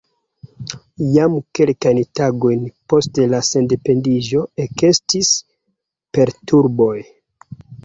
[1.17, 2.63] Jam kelkajn tagojn
[2.95, 5.31] post la sendependiĝo ekestis
[6.19, 6.99] perturboj.